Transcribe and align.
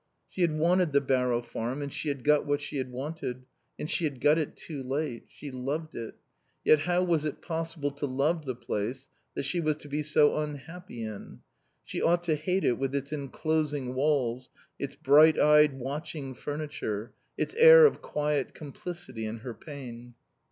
She 0.29 0.41
had 0.41 0.57
wanted 0.57 0.93
the 0.93 0.99
Barrow 0.99 1.43
Farm 1.43 1.83
and 1.83 1.93
she 1.93 2.07
had 2.07 2.23
got 2.23 2.43
what 2.47 2.59
she 2.59 2.77
had 2.77 2.91
wanted, 2.91 3.45
and 3.77 3.87
she 3.87 4.05
had 4.05 4.19
got 4.19 4.39
it 4.39 4.55
too 4.57 4.81
late. 4.81 5.25
She 5.29 5.51
loved 5.51 5.93
it. 5.93 6.15
Yet 6.65 6.79
how 6.79 7.03
was 7.03 7.23
it 7.23 7.39
possible 7.39 7.91
to 7.91 8.07
love 8.07 8.43
the 8.45 8.55
place 8.55 9.09
that 9.35 9.43
she 9.43 9.59
was 9.59 9.77
to 9.77 9.87
be 9.87 10.01
so 10.01 10.37
unhappy 10.37 11.03
in? 11.03 11.41
She 11.83 12.01
ought 12.01 12.23
to 12.23 12.33
hate 12.35 12.63
it 12.63 12.79
with 12.79 12.95
its 12.95 13.13
enclosing 13.13 13.93
walls, 13.93 14.49
its 14.79 14.95
bright 14.95 15.39
eyed, 15.39 15.77
watching 15.77 16.33
furniture, 16.33 17.13
its 17.37 17.53
air 17.53 17.85
of 17.85 18.01
quiet 18.01 18.55
complicity 18.55 19.27
in 19.27 19.41
her 19.41 19.53
pain. 19.53 20.15